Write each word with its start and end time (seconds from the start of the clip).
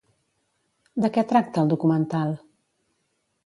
De 1.05 1.11
què 1.19 1.25
tracta 1.33 1.67
el 1.67 1.71
documental? 1.75 2.35